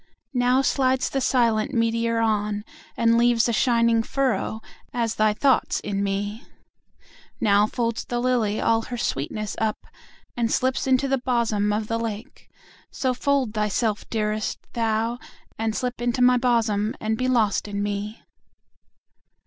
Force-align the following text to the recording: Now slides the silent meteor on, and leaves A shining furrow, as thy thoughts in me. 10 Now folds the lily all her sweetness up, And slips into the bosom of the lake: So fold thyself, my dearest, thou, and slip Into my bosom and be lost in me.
Now 0.33 0.63
slides 0.63 1.11
the 1.11 1.21
silent 1.21 1.75
meteor 1.75 2.17
on, 2.21 2.65
and 2.97 3.19
leaves 3.19 3.47
A 3.47 3.53
shining 3.53 4.01
furrow, 4.01 4.59
as 4.91 5.13
thy 5.13 5.31
thoughts 5.31 5.79
in 5.81 6.01
me. 6.03 6.41
10 6.97 7.03
Now 7.39 7.67
folds 7.67 8.03
the 8.05 8.19
lily 8.19 8.59
all 8.59 8.81
her 8.81 8.97
sweetness 8.97 9.53
up, 9.61 9.85
And 10.35 10.51
slips 10.51 10.87
into 10.87 11.07
the 11.07 11.19
bosom 11.19 11.71
of 11.71 11.85
the 11.87 11.99
lake: 11.99 12.49
So 12.89 13.13
fold 13.13 13.53
thyself, 13.53 14.01
my 14.05 14.07
dearest, 14.09 14.57
thou, 14.73 15.19
and 15.59 15.75
slip 15.75 16.01
Into 16.01 16.23
my 16.23 16.37
bosom 16.37 16.95
and 16.99 17.15
be 17.15 17.27
lost 17.27 17.67
in 17.67 17.83
me. 17.83 18.23